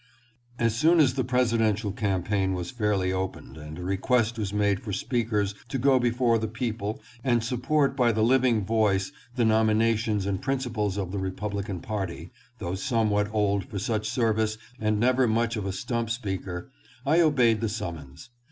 [0.57, 4.91] As soon as the presidential campaign was fairly opened and a request was made for
[4.91, 10.41] speakers to go before the people and support by the living voice the nominations and
[10.41, 15.67] principles of the Republican party, though somewhat old for such service and never much of
[15.67, 16.71] a stump speaker,
[17.05, 18.31] I obeyed the summons.